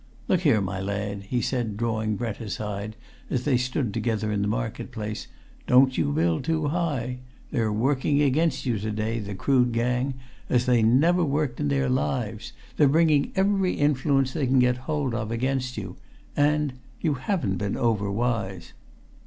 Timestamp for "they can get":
14.33-14.77